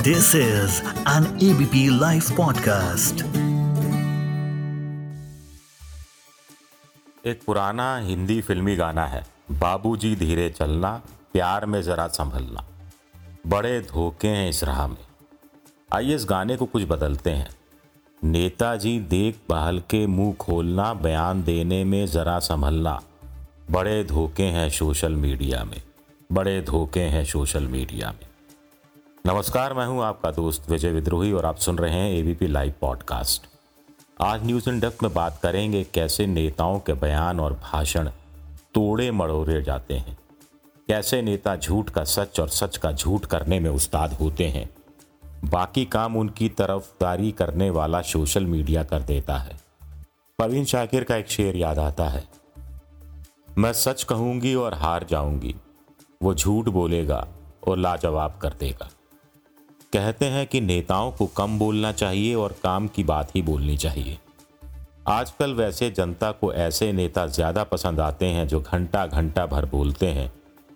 This 0.00 0.34
is 0.34 0.70
an 1.08 1.24
ABP 1.26 2.00
Life 2.00 2.30
podcast. 2.40 3.22
एक 7.26 7.40
पुराना 7.46 7.98
हिंदी 7.98 8.40
फिल्मी 8.40 8.76
गाना 8.76 9.06
है। 9.06 9.26
बाबूजी 9.50 10.16
धीरे 10.16 10.50
चलना, 10.50 11.02
प्यार 11.32 11.66
में 11.66 11.82
जरा 11.82 12.08
संभलना। 12.08 12.64
बड़े 13.46 13.80
धोखे 13.80 14.28
हैं 14.28 14.50
इस 14.50 14.64
राह 14.64 14.86
में। 14.86 15.06
आइए 15.94 16.14
इस 16.14 16.24
गाने 16.24 16.56
को 16.56 16.66
कुछ 16.66 16.82
बदलते 16.82 17.30
हैं। 17.30 17.50
नेताजी 18.24 19.00
देख 19.00 19.38
बहल 19.48 19.78
के 19.78 20.06
मुँह 20.06 20.34
खोलना, 20.34 20.94
बयान 20.94 21.44
देने 21.44 21.84
में 21.84 22.06
ज़रा 22.06 22.38
संभलना। 22.38 23.02
बड़े 23.70 24.04
धोखे 24.04 24.42
हैं 24.42 24.70
सोशल 24.70 25.12
मीडिया 25.12 25.64
में। 25.64 25.82
बड़े 26.32 26.62
धोखे 26.62 27.00
हैं 27.00 27.24
सोशल 27.24 27.64
मीडिया 27.64 28.12
में। 28.12 28.29
नमस्कार, 29.26 29.72
मैं 29.74 29.84
हूँ 29.86 30.02
आपका 30.04 30.30
दोस्त 30.30 30.68
विजय 30.70 30.90
विद्रोही 30.90 31.32
और 31.32 31.46
आप 31.46 31.56
सुन 31.56 31.78
रहे 31.78 31.92
हैं 31.92 32.12
एबीपी 32.12 32.46
लाइव 32.46 32.72
पॉडकास्ट 32.80 33.42
आज 34.20 34.44
न्यूज़ 34.46 34.68
इन 34.70 34.78
डेप्थ 34.80 35.02
में 35.02 35.12
बात 35.14 35.38
करेंगे 35.42 35.82
कैसे 35.84 36.26
नेताओं 36.26 36.78
के 36.80 36.92
बयान 36.92 37.40
और 37.40 37.52
भाषण 37.62 38.08
तोड़े 38.74 39.10
मड़ोड़े 39.10 39.60
जाते 39.62 39.94
हैं। 39.94 40.16
कैसे 40.88 41.20
नेता 41.22 41.54
झूठ 41.56 41.90
का 41.90 42.04
सच 42.04 42.40
और 42.40 42.48
सच 42.48 42.76
का 42.76 42.92
झूठ 42.92 43.26
करने 43.26 43.58
में 43.60 43.68
उस्ताद 43.70 44.12
होते 44.12 44.48
हैं। 44.48 44.68
बाकी 45.44 45.84
काम 45.84 46.16
उनकी 46.16 46.48
तरफदारी 46.48 47.32
करने 47.32 47.68
वाला 47.70 48.00
सोशल 48.02 48.46
मीडिया 48.46 48.84
कर 48.84 49.02
देता 49.02 49.36
है। 49.38 49.58
परवीन 50.38 50.64
शाकिर 50.64 51.04
का 51.04 51.16
एक 51.16 51.28
शेर 51.28 51.56
याद 51.56 51.78
आता 51.78 52.08
है, 52.08 52.24
मैं 53.58 53.72
सच 53.72 54.02
कहूँगी 54.02 54.54
और 54.54 54.74
हार 54.74 55.06
जाऊँगी। 55.10 55.54
वो 56.22 56.34
झूठ 56.34 56.68
बोलेगा 56.68 57.26
और 57.68 57.78
लाजवाब 57.78 58.38
कर 58.42 58.52
देगा। 58.60 58.90
कहते 59.92 60.26
हैं 60.26 60.46
कि 60.46 60.60
नेताओं 60.60 61.10
को 61.10 61.26
कम 61.26 61.58
बोलना 61.58 61.90
चाहिए 61.92 62.34
और 62.34 62.54
काम 62.62 62.86
की 62.88 63.04
बात 63.04 63.34
ही 63.36 63.42
बोलनी 63.42 63.76
चाहिए। 63.76 64.18
आजकल 65.08 65.54
वैसे 65.54 65.90
जनता 65.90 66.30
को 66.32 66.52
ऐसे 66.54 66.92
नेता 66.92 67.26
ज़्यादा 67.28 67.64
पसंद 67.64 68.00
आते 68.00 68.26
हैं 68.26 68.46
जो 68.48 68.60
घंटा 68.62 69.04
घंटा 69.06 69.46
भर 69.46 69.66
बोलते 69.66 70.06
हैं 70.08 70.30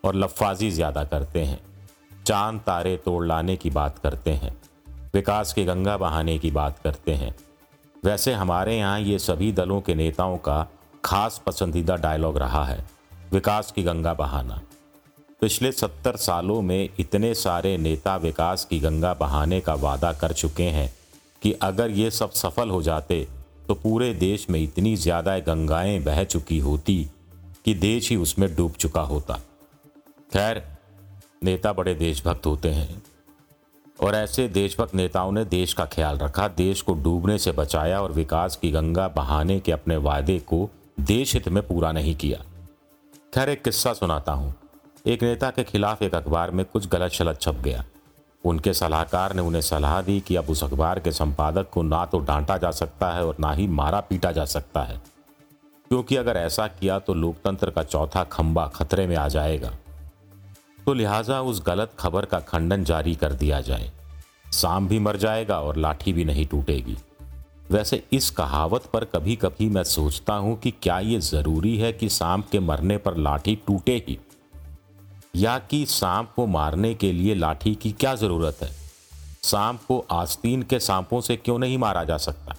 और 0.05 0.15
लफाजी 0.15 0.71
ज़्यादा 0.71 1.05
करते 1.05 1.45
हैं। 1.45 1.61
चाँद 2.27 2.61
तारे 2.61 2.97
तोड़ 2.97 3.25
लाने 3.27 3.57
की 3.57 3.71
बात 3.71 3.99
करते 3.99 4.31
हैं, 4.33 4.57
विकास 5.15 5.53
की 5.53 5.65
गंगा 5.65 5.97
बहाने 5.97 6.39
की 6.39 6.51
बात 6.51 6.79
करते 6.79 7.15
हैं। 7.15 7.35
वैसे 8.03 8.33
हमारे 8.35 8.77
यहाँ 8.79 9.01
ये 9.01 9.19
सभी 9.21 9.53
दलों 9.53 9.81
के 9.81 9.95
नेताओं 9.95 10.37
का 10.39 10.67
खास 11.05 11.41
पसंदीदा 11.47 11.97
डायलॉग 11.99 12.39
रहा 12.39 12.65
है, 12.65 12.85
विकास 13.33 13.73
की 13.73 13.83
गंगा 13.83 14.15
बहाना। 14.15 14.61
पिछले 15.45 15.71
सत्तर 15.73 16.17
सालों 16.17 16.61
में 16.63 16.89
इतने 16.99 17.35
सारे 17.35 17.77
नेता 17.79 18.17
विकास 18.17 18.65
की 18.65 18.79
गंगा 18.81 19.13
बहाने 19.15 19.61
का 19.61 19.75
वादा 19.75 20.13
कर 20.13 20.33
चुके 20.33 20.63
हैं 20.63 20.89
कि 21.43 21.53
अगर 21.53 21.91
ये 21.91 22.11
सब 22.11 22.31
सफल 22.31 22.71
हो 22.71 22.81
जाते 22.83 23.29
तो 23.69 23.75
पूरे 23.75 24.13
देश 24.15 24.49
में 24.51 24.59
इतनी 24.63 24.95
ज़्यादा 24.97 25.39
गंगाएँ 25.39 26.01
बह 26.01 26.23
चुकी 26.25 26.59
होती 26.59 26.97
कि 27.65 27.75
देश 27.75 28.11
ही 28.11 28.17
उसमें 28.17 28.49
डूब 28.57 28.73
चुका 28.73 29.01
होता। 29.03 29.35
खैर, 30.33 30.63
नेता 31.43 31.73
बड़े 31.73 31.95
देशभक्त 31.95 32.47
होते 32.47 32.71
हैं। 32.71 33.03
और 34.01 34.15
ऐसे 34.15 34.49
देशभक्त 34.49 34.95
नेताओं 34.95 35.33
ने 35.33 35.45
देश 35.45 35.73
का 35.73 35.85
ख्याल 35.85 36.19
रखा, 36.19 36.49
देश 36.49 36.83
को 36.83 36.95
डूबने 36.95 37.39
से 37.39 37.53
बचाया 37.53 38.01
और 38.03 38.13
विकास 38.13 38.57
की 38.57 38.71
गंगा 38.71 39.09
बहाने 39.09 39.61
के 39.61 39.73
अपने 39.73 39.97
वादे 40.03 40.39
को 40.39 40.69
देश 41.01 41.35
हित 41.35 41.49
में 41.49 41.67
पूरा 41.67 41.93
नहीं 41.93 42.17
किया। 42.17 42.45
खैर, 43.35 43.49
एक 43.49 43.65
किस्सा 43.65 43.93
सुनाता 43.93 44.33
हूँ। 44.33 44.55
एक 45.07 45.23
नेता 45.23 45.51
के 45.51 45.63
खिलाफ 45.65 46.03
एक 46.03 46.15
अखबार 46.15 46.51
में 46.51 46.65
कुछ 46.67 46.87
गलत 46.89 47.13
शलत 47.13 47.41
छप 47.41 47.55
गया। 47.55 47.85
उनके 48.45 48.73
सलाहकार 48.75 49.35
ने 49.35 49.43
उन्हें 49.43 49.61
सलाह 49.63 50.01
दी 50.03 50.19
कि 50.21 50.37
अब 50.37 50.51
उस 50.51 50.65
अखबार 50.65 51.01
के 51.01 51.13
संपादक 51.13 51.69
को 51.71 51.83
ना 51.83 52.05
तो 52.07 52.19
डांटा 52.19 52.57
जा 52.59 52.71
सकता 52.71 53.11
है 53.13 53.27
और 53.27 53.37
ना 53.41 53.53
ही 53.53 53.67
मारा 53.67 54.01
पीटा 54.01 54.33
जा 54.33 54.45
सकता 54.45 54.83
है। 54.83 54.97
क्योंकि 55.91 56.17
अगर 56.17 56.37
ऐसा 56.37 56.67
किया 56.69 56.99
तो 56.99 57.15
लोकतंत्र 57.15 57.71
का 57.71 57.83
चौथा 57.83 58.25
खंबा 58.25 58.67
खतरे 58.67 59.07
में 59.07 59.17
आ 59.17 59.29
जाएगा। 59.29 59.73
तो 60.87 60.95
लिहाजा 60.95 61.41
उस 61.41 61.63
गलत 61.67 61.93
खबर 61.99 62.25
का 62.25 62.41
खंडन 62.41 62.85
जारी 62.85 63.15
कर 63.15 63.33
दिया 63.33 63.61
जाए। 63.61 63.91
सांप 64.53 64.89
भी 64.89 64.99
मर 64.99 65.17
जाएगा 65.17 65.61
और 65.61 65.77
लाठी 65.77 66.13
भी 66.13 66.25
नहीं 66.25 66.47
टूटेगी। 66.47 66.97
वैसे 67.71 68.03
इस 68.13 68.31
कहावत 68.31 68.91
पर 68.93 69.05
कभी 69.05 69.37
कभी 69.37 69.69
मैं 69.69 69.85
सोचता 69.85 70.35
हूँ 70.35 70.59
कि 70.61 70.71
क्या 70.71 70.99
ये 71.01 71.21
ज़रूरी 71.23 71.79
है 71.79 71.93
कि 71.93 72.09
सांप 72.09 72.49
के 72.53 72.61
मरने 72.61 72.99
पर 72.99 73.17
लाठी 73.17 73.57
टूटे 73.67 74.05
ही? 74.09 74.19
या 75.37 75.59
कि 75.59 75.87
सांप 75.87 76.33
को 76.37 76.47
मारने 76.47 76.95
के 76.95 77.13
लिए 77.13 77.35
लाठी 77.35 77.75
की 77.75 77.93
क्या 77.93 78.15
ज़रूरत 78.15 78.59
है? 78.63 78.73
सांप 79.43 79.81
को 79.89 80.07
आस्तीन 80.11 80.63
के 80.63 80.81
सांपों 80.81 81.21
से 81.21 81.37
क्यों 81.37 81.59
नहीं 81.59 81.79
मारा 81.79 82.05
जा 82.05 82.17
सकता? 82.17 82.57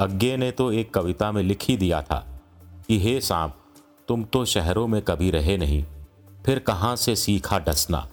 अज्ञे 0.00 0.36
ने 0.36 0.50
तो 0.50 0.72
एक 0.72 0.94
कविता 0.94 1.32
में 1.32 1.42
लिख 1.42 1.62
ही 1.62 1.76
दिया 1.76 2.02
था 2.02 2.40
कि, 2.88 3.00
हे 3.00 3.20
सांप, 3.20 3.56
तुम 4.08 4.24
तो 4.24 4.44
शहरों 4.44 4.86
में 4.86 5.02
कभी 5.02 5.30
रहे 5.30 5.56
नहीं। 5.56 5.84
फिर 6.46 6.58
कहाँ 6.58 6.96
से 6.96 7.16
सीखा 7.16 7.58
डसना? 7.58 8.08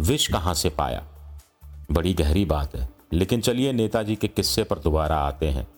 विष 0.00 0.32
कहाँ 0.32 0.54
से 0.54 0.70
पाया? 0.70 1.06
बड़ी 1.92 2.14
गहरी 2.14 2.44
बात 2.44 2.76
है। 2.76 2.88
लेकिन 3.12 3.40
चलिए 3.40 3.72
नेताजी 3.72 4.16
के 4.16 4.28
किस्से 4.28 4.64
पर 4.64 4.78
दोबारा 4.78 5.16
आते 5.16 5.48
हैं। 5.48 5.68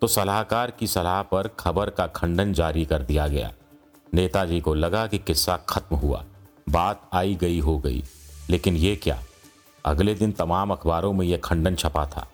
तो 0.00 0.06
सलाहकार 0.06 0.70
की 0.70 0.86
सलाह 0.86 1.22
पर 1.22 1.48
खबर 1.48 1.90
का 1.90 2.06
खंडन 2.06 2.52
जारी 2.52 2.84
कर 2.84 3.02
दिया 3.02 3.28
गया। 3.28 3.52
नेताजी 4.14 4.60
को 4.60 4.74
लगा 4.74 5.06
कि 5.06 5.18
किस्सा 5.18 5.56
खत्म 5.56 5.96
हुआ। 5.96 6.24
बात 6.68 7.08
आई 7.12 7.34
गई 7.34 7.58
हो 7.58 7.78
गई, 7.78 8.02
लेकिन 8.50 8.76
ये 8.76 8.96
क्या? 8.96 9.22
अगले 9.84 10.14
दिन 10.14 10.32
तमाम 10.32 10.70
अखबारों 10.70 11.12
में 11.12 11.26
यह 11.26 11.40
खंडन 11.44 11.74
छपा 11.74 12.06
था। 12.06 12.26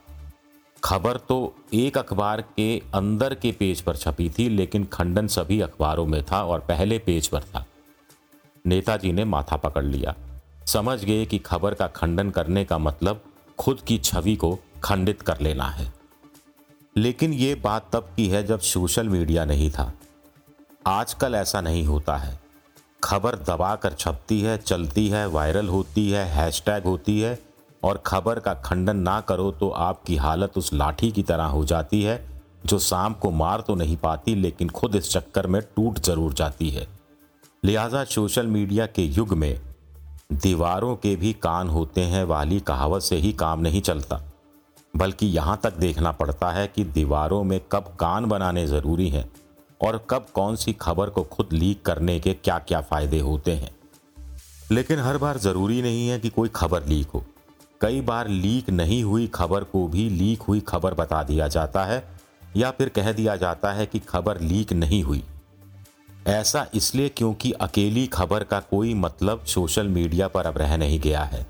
खबर 0.85 1.17
तो 1.17 1.55
एक 1.75 1.99
अखबार 1.99 2.41
के 2.41 2.83
अंदर 2.95 3.35
के 3.35 3.53
पेज 3.53 3.81
पर 3.81 3.97
छपी 3.97 4.31
थी, 4.31 4.49
लेकिन 4.49 4.85
खंडन 4.85 5.27
सभी 5.27 5.61
अखबारों 5.61 6.07
में 6.07 6.23
था 6.25 6.45
और 6.45 6.61
पहले 6.61 6.99
पेज 6.99 7.29
पर 7.29 7.43
था। 7.43 7.65
नेताजी 8.67 9.13
ने 9.13 9.25
माथा 9.25 9.57
पकड़ 9.57 9.85
लिया। 9.85 10.15
समझ 10.67 11.05
गए 11.05 11.27
कि 11.27 11.39
खबर 11.39 11.75
का 11.75 11.87
खंडन 11.87 12.31
करने 12.31 12.65
का 12.65 12.79
मतलब 12.79 13.25
खुद 13.59 13.81
की 13.81 13.99
छवि 13.99 14.37
को 14.37 14.59
खंडित 14.85 15.23
कर 15.23 15.41
लेना 15.41 15.69
है। 15.69 15.93
लेकिन 16.97 17.33
ये 17.33 17.55
बात 17.55 17.91
तब 17.93 18.11
की 18.17 18.29
है 18.29 18.43
जब 18.47 18.61
सोशल 18.61 19.09
मीडिया 19.09 19.45
नहीं 19.45 19.71
था। 19.71 19.93
आजकल 20.87 21.35
ऐसा 21.35 21.61
नहीं 21.61 21.85
होता 21.85 22.17
है। 22.17 22.46
खबर 23.07 23.35
दबा 23.49 23.75
कर 23.77 23.93
छपती 23.93 24.41
है, 24.41 24.57
चलती 24.59 25.09
है, 25.09 25.27
वायरल 25.29 25.69
होती 25.69 26.09
है 26.11 26.25
हैशटैग 26.29 26.85
होती 26.85 27.21
है 27.21 27.39
और 27.83 28.03
खबर 28.07 28.39
का 28.41 28.55
खंडन 28.65 28.97
ना 28.99 29.21
करो 29.21 29.51
तो 29.51 29.69
आपकी 29.71 30.17
हालत 30.19 30.57
उस 30.59 30.73
लाठी 30.75 31.11
की 31.13 31.23
तरह 31.23 31.45
हो 31.47 31.65
जाती 31.65 32.03
है, 32.03 32.19
जो 32.67 32.79
शाम 32.81 33.15
को 33.15 33.31
मार 33.33 33.61
तो 33.61 33.75
नहीं 33.75 33.97
पाती 33.99 34.35
लेकिन 34.35 34.69
खुद 34.71 34.97
इस 34.97 35.11
चक्कर 35.11 35.47
में 35.47 35.61
टूट 35.67 35.99
ज़रूर 36.01 36.33
जाती 36.35 36.71
है। 36.71 36.87
लिहाजा 37.63 38.05
सोशल 38.07 38.47
मीडिया 38.49 38.87
के 38.89 39.03
युग 39.05 39.33
में 39.35 39.61
दीवारों 40.35 40.95
के 40.97 41.15
भी 41.17 41.33
कान 41.35 41.69
होते 41.69 42.01
हैं, 42.03 42.25
वाली 42.25 42.61
कहावत 42.63 43.03
से 43.03 43.17
ही 43.17 43.33
काम 43.35 43.61
नहीं 43.61 43.81
चलता। 43.83 44.21
बल्कि 44.95 45.27
यहाँ 45.29 45.59
तक 45.63 45.77
देखना 45.79 46.13
पड़ता 46.13 46.51
है 46.51 46.67
कि 46.67 46.85
दीवारों 46.87 47.43
में 47.45 47.61
कब 47.73 47.97
कान 48.01 48.25
बनाने 48.27 48.67
ज़रूरी 48.67 49.09
हैं। 49.09 49.29
और 49.81 50.07
कब 50.11 50.27
कौन 50.35 50.57
सी 50.57 50.73
खबर 50.73 51.11
को 51.11 51.23
खुद 51.23 51.49
लीक 51.53 51.83
करने 51.83 52.21
के 52.21 52.35
क्या 52.35 52.59
क्या 52.59 52.81
फ़ायदे 52.81 53.21
होते 53.21 53.53
हैं। 53.53 53.71
लेकिन 54.71 54.99
हर 54.99 55.19
बार 55.19 55.39
ज़रूरी 55.39 55.83
नहीं 55.83 56.09
है 56.09 56.19
कि 56.19 56.29
कोई 56.29 56.49
खबर 56.55 56.87
लीक 56.87 57.07
हो। 57.07 57.25
कई 57.81 58.01
बार 58.01 58.29
लीक 58.29 58.71
नहीं 58.71 59.03
हुई 59.05 59.27
खबर 59.27 59.65
को 59.65 59.87
भी 59.89 60.09
लीक 60.09 60.43
हुई 60.43 60.61
खबर 60.61 60.95
बता 60.95 61.23
दिया 61.23 61.49
जाता 61.49 61.85
है 61.85 62.03
या 62.57 62.71
फिर 62.71 62.89
कह 62.89 63.13
दिया 63.13 63.37
जाता 63.37 63.73
है 63.73 63.87
कि 63.87 63.99
खबर 63.99 64.41
लीक 64.41 64.73
नहीं 64.73 65.03
हुई। 65.03 65.23
ऐसा 66.27 66.67
इसलिए 66.75 67.09
क्योंकि 67.09 67.53
अकेली 67.53 68.07
खबर 68.07 68.45
का 68.45 68.61
कोई 68.61 68.95
मतलब 68.95 69.45
सोशल 69.45 69.89
मीडिया 69.89 70.29
पर 70.29 70.47
अब 70.47 70.59
रह 70.59 70.77
नहीं 70.77 71.01
गया 71.01 71.23
है। 71.23 71.47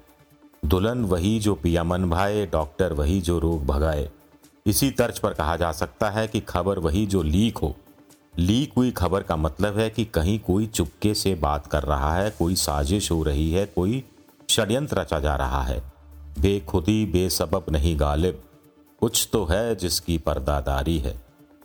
दुल्हन 0.65 1.05
वही 1.05 1.39
जो 1.41 1.55
पिया 1.55 1.85
मन 1.85 2.05
भाए, 2.05 2.47
डॉक्टर 2.47 2.93
वही 2.93 3.21
जो 3.21 3.39
रोग 3.39 3.67
भगाए। 3.67 4.09
इसी 4.67 4.91
तर्ज 4.91 5.19
पर 5.19 5.35
कहा 5.35 5.57
जा 5.57 5.73
सकता 5.73 6.11
है 6.11 6.29
कि 6.29 6.41
खबर 6.41 6.79
वही 6.79 7.07
जो 7.07 7.23
लीक 7.23 7.59
हो 7.59 7.77
लीक 8.39 8.73
हुई 8.77 8.91
खबर 8.91 9.23
का 9.23 9.37
मतलब 9.37 9.79
है 9.79 9.91
कि 9.91 10.05
कहीं 10.05 10.39
कोई 10.39 10.67
चुपके 10.67 11.15
से 11.15 11.35
बात 11.35 11.67
कर 11.67 11.83
रहा 11.83 12.15
है, 12.17 12.31
कोई 12.31 12.55
साजिश 12.55 13.11
हो 13.11 13.23
रही 13.23 13.51
है, 13.53 13.67
कोई 13.67 14.05
षड्यंत्र 14.51 14.99
रचा 14.99 15.21
जा 15.21 15.37
रहा 15.37 15.63
है। 15.63 15.83
बेखुदी, 16.41 17.05
बेसबब 17.07 17.65
नहीं 17.71 18.01
गालिब, 18.01 18.43
कुछ 19.01 19.29
तो 19.33 19.45
है 19.45 19.77
जिसकी 19.77 20.19
पर्दादारी 20.19 20.99
है। 20.99 21.17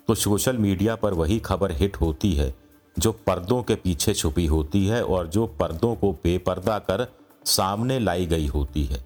तो 0.08 0.16
सोशल 0.16 0.58
मीडिया 0.58 0.96
पर 0.96 1.14
वही 1.14 1.40
खबर 1.40 1.72
हिट 1.72 1.98
होती 1.98 2.34
है, 2.34 2.54
जो 3.00 3.12
पर्दों 3.12 3.64
के 3.64 3.76
पीछे 3.76 4.14
छुपी 4.14 4.46
होती 4.46 4.88
है 4.88 5.04
और 5.06 5.28
जो 5.28 5.48
पर्दों 5.48 5.96
को 5.96 6.12
बेपर्दा 6.14 6.80
कर 6.80 7.08
सामने 7.46 8.00
लाई 8.00 8.26
गई 8.26 8.48
होती 8.48 8.84
है। 8.84 9.04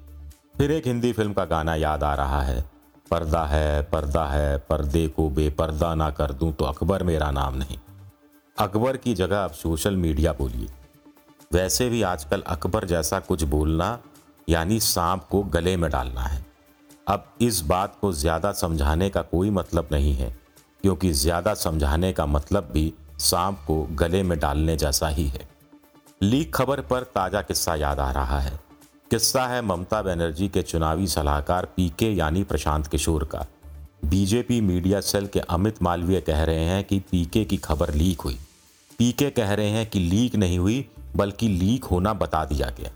फिर 0.57 0.71
एक 0.71 0.87
हिंदी 0.87 1.11
फ़िल्म 1.13 1.33
का 1.33 1.45
गाना 1.45 1.75
याद 1.75 2.03
आ 2.03 2.13
रहा 2.15 2.41
है 2.41 2.74
पर्दा 3.11 3.43
है 3.45 3.81
पर्दा 3.83 4.25
है, 4.25 4.57
पर्दे 4.59 5.07
को 5.07 5.29
बेपर्दा 5.29 5.93
ना 5.95 6.09
कर 6.11 6.31
दूँ 6.31 6.51
तो 6.53 6.65
अकबर 6.65 7.03
मेरा 7.03 7.29
नाम 7.31 7.55
नहीं। 7.55 7.77
अकबर 8.57 8.97
की 8.97 9.13
जगह 9.13 9.43
अब 9.43 9.51
सोशल 9.53 9.95
मीडिया 9.95 10.33
बोलिए। 10.33 10.67
वैसे 11.53 11.89
भी 11.89 12.01
आजकल 12.03 12.41
अकबर 12.41 12.85
जैसा 12.85 13.19
कुछ 13.19 13.43
बोलना, 13.45 13.99
यानी 14.47 14.79
सांप 14.79 15.23
को 15.23 15.41
गले 15.43 15.75
में 15.77 15.89
डालना 15.91 16.21
है। 16.21 16.43
अब 17.07 17.25
इस 17.41 17.61
बात 17.61 17.97
को 18.01 18.11
ज़्यादा 18.13 18.51
समझाने 18.53 19.09
का 19.09 19.21
कोई 19.23 19.49
मतलब 19.49 19.87
नहीं 19.91 20.13
है, 20.13 20.29
क्योंकि 20.83 21.11
ज़्यादा 21.13 21.53
समझाने 21.53 22.11
का 22.13 22.25
मतलब 22.25 22.69
भी 22.73 22.93
सांप 23.19 23.59
को 23.67 23.81
गले 23.93 24.23
में 24.23 24.37
डालने 24.39 24.75
जैसा 24.77 25.07
ही 25.07 25.27
है। 25.27 25.47
लीक 26.21 26.53
खबर 26.55 26.81
पर 26.81 27.03
ताज़ा 27.15 27.41
किस्सा 27.41 27.75
याद 27.75 27.99
आ 27.99 28.11
रहा 28.11 28.39
है। 28.39 28.59
किस्सा 29.11 29.45
है 29.47 29.61
ममता 29.61 30.01
बनर्जी 30.01 30.47
के 30.47 30.61
चुनावी 30.61 31.07
सलाहकार 31.07 31.65
पीके 31.65 32.05
यानी 32.13 32.43
प्रशांत 32.43 32.87
किशोर 32.87 33.23
का। 33.23 33.45
बीजेपी 34.05 34.61
मीडिया 34.61 35.01
सेल 35.01 35.27
के 35.27 35.39
अमित 35.39 35.81
मालवीय 35.83 36.21
कह 36.21 36.43
रहे 36.43 36.63
हैं 36.63 36.83
कि 36.83 36.99
पीके 36.99 37.43
की 37.45 37.57
खबर 37.57 37.93
लीक 37.93 38.21
हुई। 38.21 38.37
पीके 38.99 39.29
कह 39.29 39.53
रहे 39.53 39.69
हैं 39.69 39.89
कि 39.89 39.99
लीक 39.99 40.35
नहीं 40.35 40.59
हुई, 40.59 40.85
बल्कि 41.15 41.47
लीक 41.47 41.83
होना 41.83 42.13
बता 42.13 42.45
दिया 42.45 42.69
गया। 42.69 42.91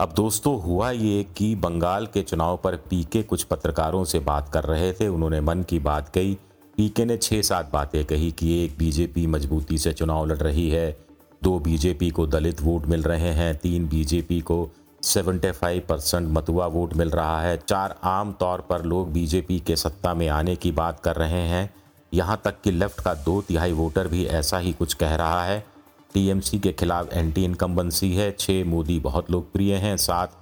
अब 0.00 0.12
दोस्तों, 0.12 0.62
हुआ 0.62 0.90
ये 0.90 1.26
कि 1.36 1.54
बंगाल 1.54 2.06
के 2.06 2.22
चुनाव 2.22 2.56
पर 2.56 2.76
पीके 2.76 3.22
कुछ 3.22 3.42
पत्रकारों 3.42 4.04
से 4.04 4.18
बात 4.20 4.48
कर 4.48 4.64
रहे 4.64 4.92
थे। 4.92 5.08
उन्होंने 5.08 5.40
मन 5.40 5.62
की 5.62 5.78
बात 5.78 6.08
कही। 6.08 6.34
पीके 6.76 7.04
ने 7.04 7.16
छः 7.16 7.42
सात 7.42 7.72
बातें 7.72 8.04
कही 8.04 8.30
कि 8.32 8.64
एक 8.64 8.76
बीजेपी 8.78 9.26
मजबूती 9.26 9.78
से 9.78 9.92
चुनाव 9.92 10.26
लड़ 10.26 10.38
रही 10.38 10.70
है, 10.70 10.98
दो 11.42 11.58
बीजेपी 11.58 12.10
को 12.10 12.26
दलित 12.26 12.60
वोट 12.60 12.86
मिल 12.86 13.02
रहे 13.02 13.32
हैं, 13.32 13.56
तीन 13.56 13.88
बीजेपी 13.88 14.40
को 14.40 14.68
75 15.02 15.80
परसेंट 15.80 16.28
मतुआ 16.28 16.66
वोट 16.66 16.94
मिल 16.94 17.10
रहा 17.10 17.40
है। 17.40 17.56
चार 17.56 17.98
आम 18.04 18.32
तौर 18.32 18.60
पर 18.60 18.82
लोग 18.82 19.12
बीजेपी 19.12 19.60
के 19.60 19.76
सत्ता 19.76 20.14
में 20.14 20.28
आने 20.28 20.56
की 20.56 20.72
बात 20.72 21.00
कर 21.00 21.16
रहे 21.16 21.42
हैं। 21.42 21.74
यहाँ 22.14 22.40
तक 22.44 22.60
कि 22.64 22.70
लेफ़्ट 22.70 23.00
का 23.00 23.14
दो 23.14 23.42
तिहाई 23.42 23.72
वोटर 23.72 24.08
भी 24.08 24.26
ऐसा 24.26 24.58
ही 24.58 24.72
कुछ 24.72 24.94
कह 24.94 25.14
रहा 25.14 25.44
है। 25.44 25.66
टीएमसी 26.14 26.58
के 26.58 26.72
खिलाफ 26.72 27.12
एंटी 27.12 27.44
इनकम्बेंसी 27.44 28.14
है। 28.14 28.32
छः 28.32 28.64
मोदी 28.64 29.00
बहुत 29.00 29.30
लोकप्रिय 29.30 29.74
हैं। 29.74 29.96
सात 29.96 30.32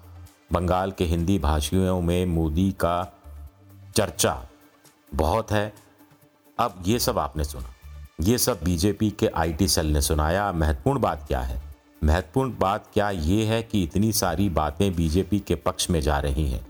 बंगाल 0.53 0.91
के 0.91 1.05
हिंदी 1.05 1.39
भाषियों 1.39 2.01
में 2.01 2.27
मोदी 2.27 2.73
का 2.73 3.13
चर्चा 3.97 4.49
बहुत 5.15 5.51
है। 5.51 5.75
अब 6.59 6.83
ये 6.87 6.99
सब 6.99 7.19
आपने 7.19 7.45
सुना। 7.45 7.75
ये 8.21 8.39
सब 8.39 8.61
बीजेपी 8.65 9.11
के 9.11 9.27
आईटी 9.27 9.69
सेल 9.69 9.87
ने 9.87 10.01
सुनाया। 10.01 10.53
महत्वपूर्ण 10.53 11.01
बात 11.01 11.25
क्या 11.29 11.41
है? 11.41 11.66
महत्वपूर्ण 12.07 12.53
बात 12.61 12.85
क्या 12.95 13.11
ये 13.11 13.45
है 13.45 13.63
कि 13.63 13.83
इतनी 13.83 14.13
सारी 14.13 14.49
बातें 14.49 14.95
बीजेपी 14.95 15.39
के 15.39 15.55
पक्ष 15.55 15.91
में 15.91 16.01
जा 16.01 16.19
रही 16.19 16.51
हैं? 16.51 16.67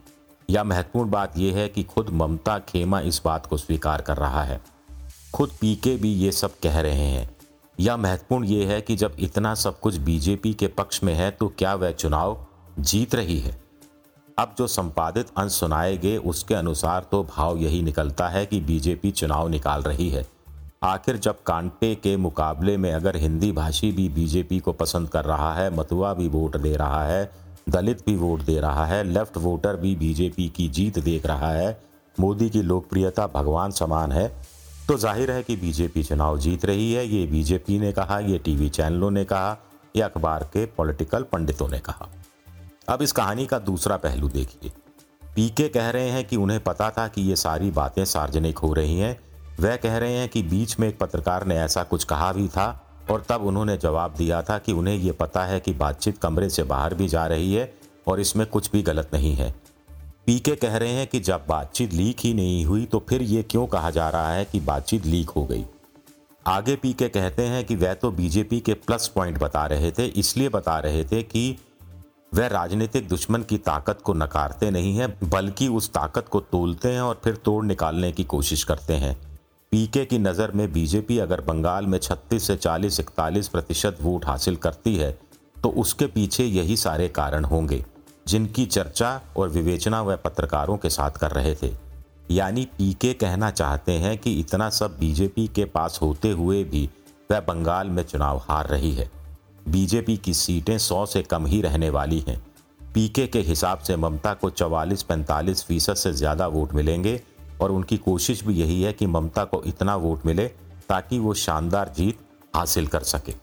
या 0.51 0.65
महत्वपूर्ण 0.65 1.11
बात 1.11 1.39
यह 1.39 1.57
है 1.57 1.69
कि 1.69 1.83
खुद 1.83 2.11
ममता 2.11 2.59
खेमा 2.59 3.01
इस 3.01 3.23
बात 3.25 3.47
को 3.47 3.57
स्वीकार 3.57 4.03
कर 4.03 4.17
रहा 4.17 4.43
है? 4.43 4.61
खुद 5.35 5.51
पीके 5.61 5.97
भी 5.97 6.13
ये 6.13 6.33
सब 6.33 6.59
कह 6.63 6.81
रहे 6.81 7.07
हैं। 7.07 7.37
या 7.81 7.97
महत्वपूर्ण 7.97 8.45
ये 8.45 8.65
है 8.65 8.81
कि 8.81 8.97
जब 8.97 9.17
इतना 9.19 9.55
सब 9.55 9.81
कुछ 9.81 9.97
बीजेपी 9.97 10.55
के 10.55 10.67
पक्ष 10.67 11.03
में 11.03 11.15
है 11.15 11.31
तो 11.31 11.49
क्या 11.49 11.75
वह 11.75 11.93
चुनाव 11.93 12.47
जीत 12.79 13.15
रही 13.15 13.41
है? 13.41 13.63
अब 14.39 14.55
जो 14.59 14.67
संपादित 14.67 15.27
अंश 15.37 15.53
सुनाए 15.53 15.97
गए, 15.97 16.17
उसके 16.17 16.55
अनुसार 16.55 17.07
तो 17.11 17.25
भाव 17.25 17.57
यही 17.57 17.83
निकलता 17.83 18.29
है 18.29 18.47
कि 18.47 18.61
बीजेपी 18.61 19.11
चुनाव 19.11 19.49
निकाल 19.49 19.83
रही 19.83 20.11
है। 20.11 20.36
आखिर 20.87 21.17
जब 21.17 21.43
कांटे 21.43 21.95
के 21.95 22.17
मुकाबले 22.17 22.77
में 22.77 22.93
अगर 22.93 23.17
हिंदी 23.17 23.51
भाषी 23.53 23.91
भी 23.93 24.09
बीजेपी 24.09 24.59
को 24.59 24.73
पसंद 24.73 25.09
कर 25.09 25.25
रहा 25.25 25.53
है 25.55 25.71
मतुआ 25.77 26.13
भी 26.15 26.29
वोट 26.29 26.57
दे 26.57 26.75
रहा 26.77 27.03
है, 27.05 27.31
दलित 27.69 28.05
भी 28.07 28.15
वोट 28.17 28.43
दे 28.43 28.59
रहा 28.61 28.85
है, 28.87 29.03
लेफ़्ट 29.05 29.37
वोटर 29.37 29.77
भी 29.77 29.95
बीजेपी 29.97 30.49
की 30.49 30.69
जीत 30.69 30.99
देख 30.99 31.27
रहा 31.27 31.51
है, 31.53 31.79
मोदी 32.17 32.49
की 32.51 32.63
लोकप्रियता 32.63 33.27
भगवान 33.27 33.71
समान 33.73 34.13
है 34.13 34.29
तो 34.89 34.97
ज़ाहिर 34.99 35.31
है 35.31 35.43
कि 35.43 35.57
बीजेपी 35.57 36.03
चुनाव 36.03 36.39
जीत 36.39 36.65
रही 36.65 36.93
है, 36.93 37.07
ये 37.07 37.27
बीजेपी 37.27 37.79
ने 37.79 37.93
कहा, 37.93 38.19
ये 38.21 38.39
टीवी 38.39 38.69
चैनलों 38.71 39.11
ने 39.11 39.25
कहा, 39.25 39.57
ये 39.97 40.03
अखबार 40.03 40.45
के 40.45 40.67
पॉलिटिकल 40.77 41.23
पंडितों 41.23 41.69
ने 41.69 41.79
कहा। 41.81 42.09
अब 42.89 43.03
इस 43.03 43.13
कहानी 43.13 43.47
का 43.47 43.59
दूसरा 43.61 43.97
पहलू 43.97 44.29
देखिए। 44.29 44.71
पीके 45.35 45.69
कह 45.69 45.91
रहे 45.91 46.11
हैं 46.11 46.25
कि 46.25 46.37
उन्हें 46.37 46.63
पता 46.65 46.91
था 46.91 47.09
कि 47.09 47.23
ये 47.23 47.37
सारी 47.37 47.71
बातें 47.71 48.05
सार्वजनिक 48.05 48.59
हो 48.59 48.73
रही 48.73 48.99
हैं 48.99 49.19
वह 49.61 49.77
कह 49.77 49.97
रहे 49.97 50.13
हैं 50.13 50.29
कि 50.29 50.43
बीच 50.43 50.79
में 50.81 50.89
एक 50.89 50.99
पत्रकार 50.99 51.47
ने 51.47 51.57
ऐसा 51.57 51.83
कुछ 51.83 52.05
कहा 52.05 52.33
भी 52.33 52.49
था 52.49 52.67
और 53.11 53.25
तब 53.29 53.43
उन्होंने 53.43 53.77
जवाब 53.77 54.15
दिया 54.15 54.43
था 54.43 54.59
कि 54.59 54.73
उन्हें 54.73 54.95
ये 54.95 55.13
पता 55.13 55.45
है 55.45 55.61
कि 55.61 55.73
बातचीत 55.75 56.19
कमरे 56.19 56.49
से 56.51 56.63
बाहर 56.63 56.95
भी 56.95 57.09
जा 57.09 57.27
रही 57.27 57.55
है 57.55 57.73
और 58.07 58.21
इसमें 58.21 58.47
कुछ 58.47 58.71
भी 58.71 58.83
गलत 58.83 59.11
नहीं 59.15 59.35
है। 59.35 59.55
पीके 60.27 60.55
कह 60.57 60.77
रहे 60.77 60.93
हैं 60.93 61.07
कि 61.07 61.21
जब 61.21 61.45
बातचीत 61.49 61.93
लीक 61.93 62.17
ही 62.21 62.33
नहीं 62.35 62.65
हुई 62.65 62.85
तो 62.85 63.05
फिर 63.09 63.23
ये 63.23 63.43
क्यों 63.43 63.67
कहा 63.67 63.91
जा 63.91 64.09
रहा 64.09 64.33
है 64.33 64.45
कि 64.45 64.61
बातचीत 64.61 65.07
लीक 65.07 65.31
हो 65.31 65.45
गई? 65.45 65.65
आगे 66.47 66.77
पीके 66.77 67.09
कहते 67.09 67.43
हैं 67.43 67.65
कि 67.65 67.77
वह 67.77 67.95
तो 67.95 68.11
बीजेपी 68.11 68.61
के 68.61 68.75
प्लस 68.75 69.07
पॉइंट 69.09 69.39
बता 69.39 69.67
रहे 69.67 69.91
थे, 69.91 70.07
इसलिए 70.07 70.49
बता 70.49 70.79
रहे 70.79 71.05
थे 71.05 71.23
कि 71.23 71.59
वह 72.35 72.47
राजनीतिक 72.47 73.09
दुश्मन 73.09 73.43
की 73.43 73.59
ताकत 73.59 73.99
को 74.05 74.15
नकारते 74.15 74.71
नहीं 74.71 74.97
हैं, 74.97 75.31
बल्कि 75.31 75.69
उस 75.69 75.93
ताकत 75.93 76.29
को 76.29 76.41
तोलते 76.41 76.93
हैं 76.93 77.01
और 77.01 77.21
फिर 77.25 77.37
तोड़ 77.37 77.65
निकालने 77.65 78.13
की 78.13 78.25
कोशिश 78.25 78.65
करते 78.65 78.95
हैं। 78.95 79.17
पीके 79.73 80.05
की 80.05 80.19
नज़र 80.19 80.51
में 80.51 80.73
बीजेपी 80.73 81.19
अगर 81.19 81.41
बंगाल 81.41 81.87
में 81.87 81.99
36 82.01 82.41
से 82.41 82.57
40 82.57 83.01
इकतालीस 83.01 83.49
प्रतिशत 83.49 83.99
वोट 84.01 84.27
हासिल 84.27 84.57
करती 84.57 84.95
है 84.97 85.11
तो 85.57 85.69
उसके 85.77 86.07
पीछे 86.07 86.45
यही 86.45 86.77
सारे 86.77 87.09
कारण 87.11 87.45
होंगे, 87.45 87.83
जिनकी 88.27 88.67
चर्चा 88.67 89.21
और 89.37 89.49
विवेचना 89.49 90.01
वह 90.03 90.17
पत्रकारों 90.17 90.77
के 90.77 90.91
साथ 90.91 91.19
कर 91.19 91.31
रहे 91.31 91.55
थे। 91.55 91.73
यानी 92.31 92.65
पीके 92.79 93.13
कहना 93.15 93.51
चाहते 93.53 93.93
हैं 93.95 94.17
कि 94.19 94.33
इतना 94.41 94.71
सब 94.71 94.97
बीजेपी 94.99 95.47
के 95.49 95.65
पास 95.67 95.99
होते 96.03 96.31
हुए 96.33 96.63
भी 96.65 96.89
वह 97.31 97.41
बंगाल 97.43 97.89
में 97.89 98.03
चुनाव 98.05 98.43
हार 98.45 98.67
रही 98.69 98.93
है। 98.93 99.11
बीजेपी 99.69 100.17
की 100.17 100.35
सीटें 100.35 100.77
सौ 100.81 101.05
से 101.07 101.23
कम 101.25 101.47
ही 101.47 101.61
रहने 101.63 101.91
वाली 101.91 102.25
हैं। 102.29 102.43
पीके 102.81 103.27
के 103.27 103.41
हिसाब 103.43 103.79
से 103.79 103.97
ममता 103.99 104.35
को 104.35 104.51
44-45 104.53 105.65
फ़ीसद 105.65 105.95
से 105.97 106.13
ज़्यादा 106.15 106.47
वोट 106.49 106.75
मिलेंगे 106.75 107.21
और 107.61 107.73
उनकी 107.73 107.97
कोशिश 107.99 108.45
भी 108.45 108.55
यही 108.55 108.83
है 108.83 108.93
कि 108.93 109.07
ममता 109.07 109.45
को 109.45 109.63
इतना 109.67 109.97
वोट 109.97 110.27
मिले 110.27 110.47
ताकि 110.89 111.19
वो 111.19 111.35
शानदार 111.35 111.93
जीत 111.97 112.19
हासिल 112.57 112.87
कर 112.87 113.03
सके। 113.03 113.35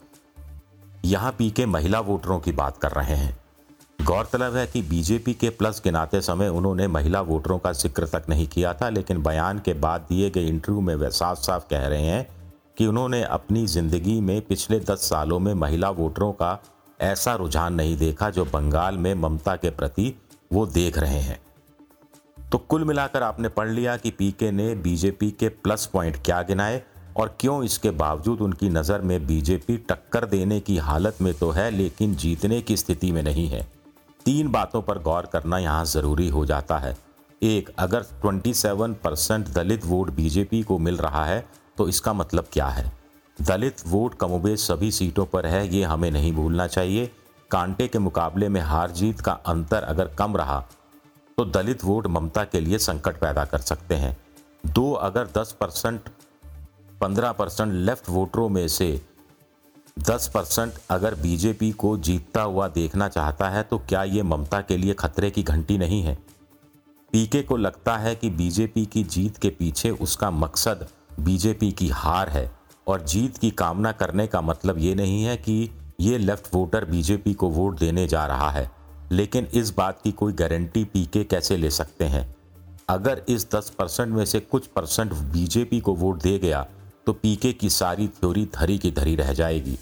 यहाँ 1.06 1.32
पी 1.32 1.50
के 1.52 1.66
महिला 1.66 2.00
वोटरों 2.00 2.40
की 2.40 2.52
बात 2.52 2.78
कर 2.78 2.92
रहे 2.92 3.16
हैं। 3.16 3.38
गौरतलब 4.00 4.56
है 4.56 4.66
कि 4.68 4.82
बीजेपी 4.82 5.34
के 5.34 5.50
प्लस 5.50 5.82
गिनाते 5.84 6.22
समय 6.22 6.50
उन्होंने 6.50 6.88
महिला 6.88 7.22
वोटरों 7.22 7.58
का 7.60 7.72
ज़िक्र 7.72 8.08
तक 8.08 8.26
नहीं 8.30 8.48
किया 8.48 8.74
था, 8.74 8.90
लेकिन 8.90 9.22
बयान 9.24 9.60
के 9.60 9.74
बाद 9.74 10.06
दिए 10.10 10.30
गए 10.30 10.46
इंटरव्यू 10.46 10.82
में 10.82 10.96
वे 10.96 11.10
साफ़ 11.12 11.40
साफ़ 11.40 11.68
कह 11.70 11.88
रहे 11.88 12.02
हैं 12.02 12.28
कि 12.78 12.88
उन्होंने 12.88 13.24
अपनी 13.24 13.66
ज़िंदगी 13.68 14.20
में 14.22 14.42
पिछले 14.42 14.80
दस 14.80 15.10
सालों 15.10 15.40
में 15.40 15.54
महिला 15.54 15.90
वोटरों 15.92 16.32
का 16.34 16.58
ऐसा 17.02 17.36
रुझान 17.36 17.74
नहीं 17.74 17.98
देखा 17.98 18.30
जो 18.30 18.46
बंगाल 18.46 18.98
में 18.98 19.14
ममता 19.14 19.56
के 19.56 19.70
प्रति 19.70 20.14
वो 20.54 20.66
देख 20.66 20.98
रहे 20.98 21.20
हैं। 21.20 21.40
तो 22.54 22.58
कुल 22.60 22.84
मिलाकर 22.84 23.24
आपने 23.24 23.50
पढ़ 23.50 23.70
लिया 23.70 23.96
कि 23.98 24.10
पीके 24.12 24.50
ने 24.52 24.74
बीजेपी 24.78 25.30
के 25.32 25.48
प्लस 25.50 25.86
पॉइंट 25.86 26.18
क्या 26.26 26.42
गिनाए 26.42 26.82
और 27.18 27.36
क्यों 27.40 27.64
इसके 27.64 27.92
बावजूद 27.92 28.42
उनकी 28.42 28.68
नज़र 28.70 29.02
में 29.02 29.26
बीजेपी 29.28 29.78
टक्कर 29.90 30.26
देने 30.26 30.60
की 30.60 30.78
हालत 30.80 31.22
में 31.22 31.34
तो 31.34 31.50
है, 31.52 31.70
लेकिन 31.72 32.14
जीतने 32.16 32.60
की 32.62 32.78
स्थिति 32.78 33.12
में 33.12 33.22
नहीं 33.24 33.48
है। 33.50 33.62
तीन 34.26 34.52
बातों 34.52 34.82
पर 34.82 35.00
गौर 35.00 35.30
करना 35.34 35.58
यहाँ 35.58 35.86
ज़रूरी 35.86 36.28
हो 36.30 36.46
जाता 36.46 36.78
है। 36.78 36.96
एक, 37.42 37.70
अगर 37.80 38.04
27 38.22 38.94
परसेंट 39.04 39.48
दलित 39.48 39.86
वोट 39.86 40.12
बीजेपी 40.12 40.62
को 40.64 40.78
मिल 40.80 40.98
रहा 40.98 41.26
है 41.26 41.44
तो 41.78 41.88
इसका 41.88 42.14
मतलब 42.14 42.50
क्या 42.54 42.68
है? 42.68 42.92
दलित 43.40 43.84
वोट 43.88 44.20
कमोबेश 44.20 44.68
सभी 44.68 44.92
सीटों 44.92 45.26
पर 45.26 45.46
है, 45.46 45.68
ये 45.68 45.84
हमें 45.86 46.10
नहीं 46.12 46.34
भूलना 46.34 46.68
चाहिए। 46.68 47.10
कांटे 47.52 47.88
के 47.88 48.00
मुकाबले 48.00 48.50
में 48.50 48.62
हार 48.62 48.92
जीत 48.92 49.22
का 49.22 49.32
अंतर 49.48 49.84
अगर 49.84 50.16
कम 50.18 50.38
रहा 50.38 50.64
तो 51.38 51.46
दलित 51.46 51.84
वोट 51.84 52.08
ममता 52.08 52.44
के 52.44 52.60
लिए 52.60 52.78
संकट 52.78 53.20
पैदा 53.20 53.46
कर 53.46 53.60
सकते 53.60 53.96
हैं। 53.96 54.18
दो 54.64 54.92
अगर 54.92 55.28
10 55.38 55.52
परसेंट, 55.52 56.10
पंद्रह 57.02 57.32
परसेंट 57.32 57.74
लेफ़्ट 57.74 58.10
वोटरों 58.10 58.50
में 58.50 58.68
से 58.68 59.02
10 59.98 60.28
परसेंट 60.34 60.74
अगर 60.90 61.16
बीजेपी 61.16 61.72
को 61.72 61.98
जीतता 61.98 62.42
हुआ 62.42 62.68
देखना 62.68 63.08
चाहता 63.08 63.50
है 63.50 63.64
तो 63.64 63.78
क्या 63.80 64.04
ये 64.04 64.24
ममता 64.24 64.62
के 64.62 64.78
लिए 64.78 64.94
खतरे 64.94 65.32
की 65.32 65.44
घंटी 65.44 65.78
नहीं 65.78 66.02
है? 66.04 66.18
पीके 67.14 67.42
को 67.42 67.58
लगता 67.58 67.98
है 67.98 68.16
कि 68.16 68.30
बीजेपी 68.30 68.86
की 68.86 69.04
जीत 69.04 69.38
के 69.38 69.50
पीछे 69.50 69.90
उसका 69.90 70.32
मकसद 70.32 70.88
बीजेपी 71.20 71.72
की 71.72 71.90
हार 71.90 72.30
है, 72.30 72.52
और 72.88 73.02
जीत 73.02 73.38
की 73.38 73.52
कामना 73.52 73.92
करने 73.92 74.28
का 74.28 74.42
मतलब 74.42 74.78
ये 74.78 74.96
नहीं 74.96 75.24
है 75.24 75.38
कि 75.38 75.70
ये 76.00 76.18
लेफ़्ट 76.18 76.54
वोटर 76.54 76.86
बीजेपी 76.86 77.34
को 77.34 77.50
वोट 77.50 77.80
देने 77.80 78.08
जा 78.08 78.26
रहा 78.26 78.50
है। 78.50 78.72
लेकिन 79.14 79.48
इस 79.54 79.74
बात 79.76 80.00
की 80.04 80.12
कोई 80.12 80.34
गारंटी 80.34 80.84
पीके 80.84 81.24
कैसे 81.24 81.58
ले 81.58 81.70
सकते 81.70 82.06
हैं? 82.06 82.36
अगर 82.90 83.22
इस 83.30 83.50
10 83.52 83.70
परसेंट 83.70 84.10
में 84.10 84.24
से 84.26 84.40
कुछ 84.40 84.68
परसेंट 84.68 85.14
बीजेपी 85.14 85.80
को 85.80 85.94
वोट 85.96 86.22
दे 86.22 86.38
गया 86.40 86.66
तो 87.06 87.14
पीके 87.14 87.52
की 87.54 87.70
सारी 87.70 88.08
थ्योरी 88.10 88.46
धरी 88.56 88.78
की 88.78 88.92
धरी 88.92 89.16
रह 89.16 89.34
जाएगी। 89.34 89.78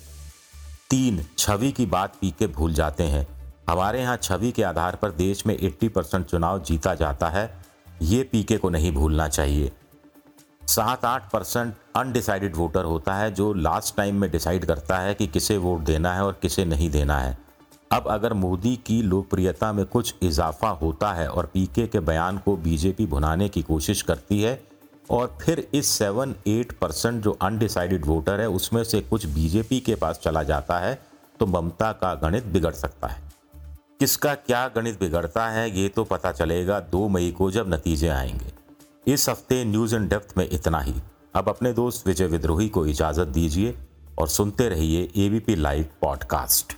तीन, 0.89 1.23
छवि 1.37 1.71
की 1.71 1.85
बात 1.85 2.15
पीके 2.21 2.47
भूल 2.47 2.73
जाते 2.73 3.03
हैं। 3.03 3.27
हमारे 3.69 4.01
यहाँ 4.01 4.17
छवि 4.17 4.51
के 4.51 4.63
आधार 4.63 4.95
पर 4.95 5.11
देश 5.11 5.45
में 5.47 5.57
80 5.57 5.87
परसेंट 5.87 6.25
चुनाव 6.25 6.63
जीता 6.63 6.93
जाता 6.95 7.29
है, 7.29 7.53
ये 8.01 8.23
पीके 8.23 8.57
को 8.57 8.69
नहीं 8.69 8.91
भूलना 8.91 9.27
चाहिए। 9.27 9.71
सात, 10.61 11.05
आठ 11.05 11.29
परसेंट 11.31 11.73
अनडिसाइडेड 11.95 12.55
वोटर 12.55 12.85
होता 12.85 13.15
है, 13.15 13.31
जो 13.33 13.53
लास्ट 13.53 13.95
टाइम 13.95 14.15
में 14.15 14.29
डिसाइड 14.31 14.65
करता 14.65 14.97
है 14.97 15.13
कि 15.13 15.27
किसे 15.27 15.57
वोट 15.57 15.79
देना 15.79 16.13
है 16.13 16.25
और 16.25 16.39
किसे 16.41 16.65
नहीं 16.65 16.89
देना 16.89 17.19
है। 17.19 17.37
अब 17.91 18.07
अगर 18.07 18.33
मोदी 18.33 18.75
की 18.75 19.01
लोकप्रियता 19.01 19.71
में 19.73 19.85
कुछ 19.85 20.13
इजाफा 20.21 20.69
होता 20.71 21.11
है 21.13 21.27
और 21.27 21.45
पीके 21.45 21.87
के 21.87 21.99
बयान 21.99 22.37
को 22.37 22.55
बीजेपी 22.57 23.05
भुनाने 23.05 23.49
की 23.49 23.61
कोशिश 23.61 24.01
करती 24.01 24.41
है, 24.41 24.61
और 25.09 25.37
फिर 25.41 25.67
इस 25.73 25.87
सेवन 25.87 26.35
एट 26.47 26.71
परसेंट 26.71 27.23
जो 27.23 27.31
अनडिसाइडेड 27.41 28.05
वोटर 28.05 28.41
है, 28.41 28.47
उसमें 28.49 28.83
से 28.83 29.01
कुछ 29.01 29.25
बीजेपी 29.25 29.79
के 29.79 29.95
पास 29.95 30.19
चला 30.23 30.43
जाता 30.43 30.79
है 30.79 30.99
तो 31.39 31.45
ममता 31.45 31.91
का 31.91 32.13
गणित 32.15 32.45
बिगड़ 32.45 32.73
सकता 32.73 33.07
है। 33.07 33.21
किसका 33.99 34.33
क्या 34.35 34.67
गणित 34.67 34.99
बिगड़ता 34.99 35.47
है, 35.49 35.69
ये 35.79 35.87
तो 35.89 36.03
पता 36.03 36.31
चलेगा। 36.31 36.79
दो 36.79 37.07
मई 37.09 37.31
को 37.31 37.51
जब 37.51 37.73
नतीजे 37.73 38.07
आएँगे। 38.07 38.53
इस 39.07 39.29
हफ़्ते 39.29 39.63
न्यूज़ 39.65 39.95
इन 39.95 40.07
डेप्थ 40.07 40.37
में 40.37 40.49
इतना 40.51 40.79
ही। 40.79 40.93
अब 41.35 41.49
अपने 41.49 41.73
दोस्त 41.73 42.07
विजय 42.07 42.27
विद्रोही 42.27 42.69
को 42.69 42.85
इजाज़त 42.85 43.27
दीजिए 43.27 43.75
और 44.19 44.27
सुनते 44.27 44.69
रहिए 44.69 45.11
ABP 45.17 45.55
live 45.55 45.85
podcast 46.01 46.77